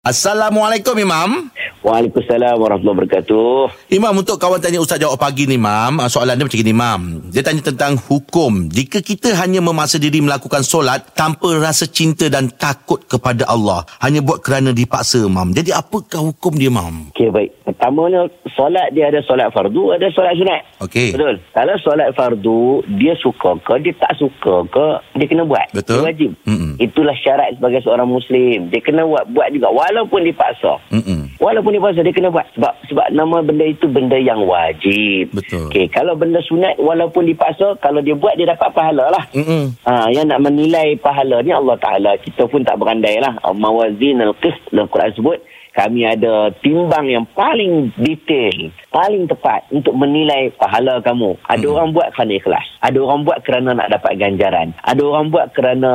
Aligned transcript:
Assalamualaikum 0.00 0.96
Imam. 0.96 1.52
Waalaikumsalam 1.84 2.56
warahmatullahi 2.56 3.04
wabarakatuh. 3.04 3.92
Imam 3.92 4.16
untuk 4.16 4.40
kawan 4.40 4.56
tanya 4.56 4.80
Ustaz 4.80 4.96
jawab 4.96 5.20
pagi 5.20 5.44
ni 5.44 5.60
Imam. 5.60 6.00
Ah, 6.00 6.08
Soalan 6.08 6.40
dia 6.40 6.48
macam 6.48 6.56
ni 6.56 6.72
Imam. 6.72 7.00
Dia 7.28 7.44
tanya 7.44 7.60
tentang 7.60 8.00
hukum. 8.00 8.72
Jika 8.72 9.04
kita 9.04 9.36
hanya 9.36 9.60
memaksa 9.60 10.00
diri 10.00 10.24
melakukan 10.24 10.64
solat 10.64 11.12
tanpa 11.12 11.52
rasa 11.60 11.84
cinta 11.84 12.32
dan 12.32 12.48
takut 12.48 13.04
kepada 13.04 13.44
Allah. 13.44 13.84
Hanya 14.00 14.24
buat 14.24 14.40
kerana 14.40 14.72
dipaksa 14.72 15.20
Imam. 15.20 15.52
Jadi 15.52 15.68
apakah 15.68 16.32
hukum 16.32 16.56
dia 16.56 16.72
Imam? 16.72 17.12
Okey 17.12 17.28
baik. 17.28 17.60
Pertamanya 17.68 18.24
solat 18.56 18.96
dia 18.96 19.12
ada 19.12 19.20
solat 19.28 19.52
fardu, 19.52 20.00
ada 20.00 20.08
solat 20.16 20.32
sunat. 20.32 20.60
Okey. 20.80 21.12
Betul. 21.12 21.44
Kalau 21.52 21.76
solat 21.76 22.08
fardu 22.16 22.88
dia 22.96 23.12
suka 23.20 23.52
ke 23.60 23.84
dia 23.84 23.92
tak 24.00 24.16
suka 24.16 24.64
ke 24.64 24.86
dia 25.20 25.28
kena 25.28 25.44
buat. 25.44 25.68
Betul. 25.76 26.00
Dia 26.00 26.08
wajib. 26.08 26.30
Mm-mm. 26.48 26.80
Itulah 26.80 27.16
syarat 27.20 27.60
sebagai 27.60 27.84
seorang 27.84 28.08
muslim. 28.08 28.72
Dia 28.72 28.80
kena 28.80 29.04
buat 29.04 29.28
buat 29.28 29.52
juga 29.52 29.68
walaupun 29.90 30.22
dipaksa. 30.22 30.78
Mm-mm. 30.94 31.34
Walaupun 31.42 31.74
dipaksa 31.74 32.06
dia 32.06 32.14
kena 32.14 32.30
buat 32.30 32.46
sebab 32.54 32.74
sebab 32.86 33.06
nama 33.10 33.42
benda 33.42 33.66
itu 33.66 33.90
benda 33.90 34.14
yang 34.14 34.46
wajib. 34.46 35.34
Betul. 35.34 35.66
Okey, 35.66 35.90
kalau 35.90 36.14
benda 36.14 36.38
sunat 36.46 36.78
walaupun 36.78 37.26
dipaksa 37.26 37.74
kalau 37.82 37.98
dia 37.98 38.14
buat 38.14 38.38
dia 38.38 38.54
dapat 38.54 38.70
pahala 38.70 39.10
lah. 39.10 39.24
Mm-mm. 39.34 39.74
Ha, 39.82 40.14
yang 40.14 40.30
nak 40.30 40.46
menilai 40.46 40.94
pahala 41.02 41.42
ni 41.42 41.50
Allah 41.50 41.74
Ta'ala 41.82 42.14
kita 42.22 42.46
pun 42.46 42.62
tak 42.62 42.78
berandai 42.78 43.18
lah 43.18 43.34
mawazin 43.50 44.22
al-qist 44.22 44.62
dalam 44.70 44.86
Quran 44.86 45.10
sebut 45.18 45.38
kami 45.70 46.02
ada 46.02 46.50
timbang 46.58 47.06
yang 47.06 47.26
paling 47.30 47.94
detail 47.96 48.70
paling 48.90 49.26
tepat 49.26 49.66
untuk 49.70 49.94
menilai 49.94 50.50
pahala 50.54 50.98
kamu 51.00 51.38
ada 51.46 51.62
Hmm. 51.62 51.74
orang 51.76 51.90
buat 51.92 52.08
kerana 52.12 52.32
ikhlas 52.34 52.66
ada 52.80 52.98
orang 52.98 53.20
buat 53.22 53.38
kerana 53.44 53.70
nak 53.72 53.88
dapat 53.90 54.12
ganjaran 54.16 54.74
ada 54.82 55.02
orang 55.04 55.30
buat 55.30 55.46
kerana 55.52 55.90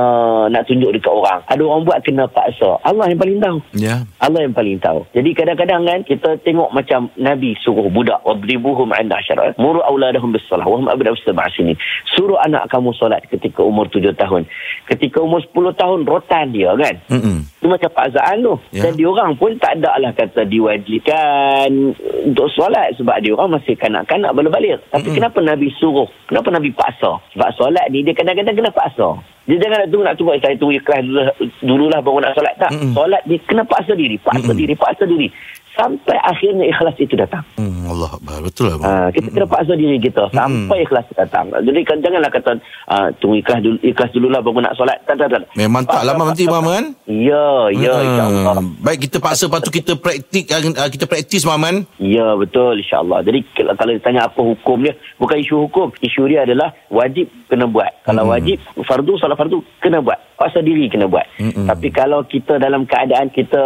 nak 0.48 0.64
tunjuk 0.66 0.96
dekat 0.96 1.12
orang 1.12 1.40
ada 1.46 1.62
orang 1.62 1.84
buat 1.84 2.00
kena 2.02 2.26
paksa 2.28 2.78
Allah 2.82 3.10
yang 3.10 3.20
paling 3.20 3.40
tahu 3.40 3.58
Ya. 3.76 4.08
Allah 4.18 4.42
yang 4.42 4.56
paling 4.56 4.80
tahu. 4.80 5.04
Jadi 5.12 5.30
kadang-kadang 5.32 5.84
kan 5.84 6.00
kita 6.02 6.40
tengok 6.42 6.72
macam 6.72 7.12
Nabi 7.16 7.54
suruh 7.60 7.88
budak 7.88 8.24
wadribuhum 8.24 8.90
'inda 8.90 9.20
asyara. 9.20 9.54
Muru 9.60 9.84
auladahum 9.84 10.32
bis-salah 10.32 10.66
wa 10.66 10.80
hum 10.80 10.88
abna'u 10.88 11.14
sab'a 11.22 11.52
sinin. 11.54 11.76
Suruh 12.16 12.40
anak 12.42 12.72
kamu 12.72 12.96
solat 12.96 13.22
ketika 13.28 13.62
umur 13.62 13.86
tujuh 13.92 14.16
tahun. 14.16 14.48
Ketika 14.88 15.22
umur 15.22 15.44
sepuluh 15.44 15.76
tahun 15.76 16.08
rotan 16.08 16.56
dia 16.56 16.72
kan. 16.74 16.96
Mm-mm. 17.12 17.38
Itu 17.66 17.74
macam 17.74 17.98
paksaan 17.98 18.46
tu. 18.46 18.54
Ya. 18.78 18.86
Dan 18.86 18.94
diorang 18.94 19.34
pun 19.42 19.58
tak 19.58 19.82
ada 19.82 19.98
lah 19.98 20.14
kata 20.14 20.46
diwajibkan 20.46 21.98
untuk 22.30 22.46
solat 22.54 22.94
sebab 22.94 23.18
diorang 23.26 23.58
masih 23.58 23.74
kanak-kanak 23.74 24.38
belum 24.38 24.54
balik. 24.54 24.86
Tapi 24.94 25.10
Mm-mm. 25.10 25.18
kenapa 25.18 25.42
Nabi 25.42 25.74
suruh? 25.82 26.06
Kenapa 26.30 26.54
Nabi 26.54 26.70
paksa? 26.78 27.18
Sebab 27.34 27.50
solat 27.58 27.90
ni 27.90 28.06
dia 28.06 28.14
kadang-kadang 28.14 28.54
kena 28.54 28.70
paksa. 28.70 29.18
Dia 29.50 29.58
jangan 29.58 29.82
nak 29.82 29.90
tunggu 29.90 30.06
nak 30.06 30.16
tunggu 30.22 30.38
saya 30.38 30.54
tunggu 30.62 30.78
ikhlas 30.78 31.02
dulu, 31.02 31.22
dululah 31.66 32.00
baru 32.06 32.22
nak 32.22 32.38
solat 32.38 32.54
tak. 32.62 32.70
Mm-mm. 32.70 32.94
Solat 32.94 33.22
dia 33.26 33.42
kena 33.50 33.66
paksa 33.66 33.98
diri, 33.98 34.22
paksa 34.22 34.54
Mm-mm. 34.54 34.62
diri, 34.62 34.74
paksa 34.78 35.04
diri. 35.10 35.28
Sampai 35.76 36.16
akhirnya 36.24 36.72
ikhlas 36.72 36.96
itu 36.98 37.20
datang. 37.20 37.44
Mm, 37.60 37.92
Allah 37.92 38.16
Akbar. 38.16 38.40
Betul 38.40 38.72
lah. 38.72 38.78
Ha, 38.80 38.92
kita 39.12 39.28
kena 39.28 39.44
paksa 39.44 39.76
diri 39.76 40.00
kita 40.00 40.32
sampai 40.32 40.88
ikhlas 40.88 41.04
itu 41.12 41.16
datang. 41.20 41.52
Jadi 41.52 41.80
kan 41.84 41.98
janganlah 42.00 42.32
kata 42.32 42.52
uh, 42.88 43.08
tunggu 43.20 43.44
ikhlas 43.44 43.60
dulu, 43.60 43.78
ikhlas 43.84 44.10
dululah 44.16 44.40
baru 44.40 44.64
nak 44.64 44.76
solat. 44.80 45.04
Tak, 45.04 45.20
tak, 45.20 45.28
tak. 45.36 45.44
Memang 45.54 45.84
tak 45.84 46.08
lama 46.08 46.32
nanti 46.32 46.48
Imam 46.48 46.64
kan? 46.64 46.96
Ya, 47.06 47.68
ya 47.76 47.92
Hmm. 47.92 48.08
insyaAllah. 48.08 48.56
Baik 48.80 49.00
kita 49.12 49.18
paksa 49.20 49.52
lepas 49.52 49.62
tu 49.62 49.72
kita 49.72 50.00
praktik 50.00 50.48
uh, 50.48 50.88
kita 50.88 51.06
praktis 51.06 51.44
Imam 51.44 51.60
kan? 51.60 51.78
Ya 52.00 52.40
betul 52.40 52.80
insyaAllah. 52.80 53.20
Jadi 53.28 53.44
kalau 53.76 53.92
ditanya 53.92 54.32
apa 54.32 54.40
hukum 54.40 54.80
dia, 54.80 54.96
bukan 55.20 55.38
isu 55.44 55.68
hukum. 55.68 55.92
Isu 56.00 56.24
dia 56.32 56.48
adalah 56.48 56.72
wajib 56.88 57.28
kena 57.52 57.68
buat. 57.68 57.92
Kalau 58.08 58.24
Mm-mm. 58.24 58.34
wajib, 58.34 58.58
fardu, 58.88 59.20
salat 59.20 59.36
fardu, 59.36 59.60
kena 59.84 60.00
buat. 60.00 60.18
Paksa 60.36 60.60
diri 60.60 60.92
kena 60.92 61.08
buat. 61.08 61.24
Mm-mm. 61.40 61.68
Tapi 61.68 61.88
kalau 61.92 62.24
kita 62.28 62.60
dalam 62.60 62.84
keadaan 62.84 63.32
kita 63.32 63.64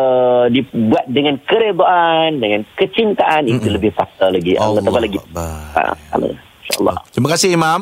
dibuat 0.54 1.06
dengan 1.10 1.42
keredaan, 1.46 2.42
dengan 2.42 2.62
kecintaan, 2.78 3.50
itu 3.50 3.70
Mm-mm. 3.70 3.76
lebih 3.78 3.92
paksa 3.94 4.30
lagi. 4.30 4.58
Allah, 4.58 4.82
Allah 4.82 5.02
lagi. 5.02 5.20
Ha, 5.34 5.82
Allah. 6.14 6.38
InsyaAllah. 6.70 6.98
Terima 7.10 7.30
kasih 7.34 7.50
Imam. 7.58 7.78